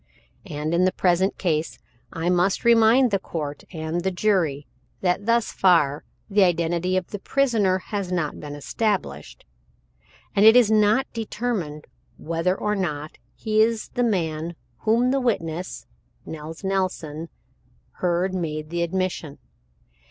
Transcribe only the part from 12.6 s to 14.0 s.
not he is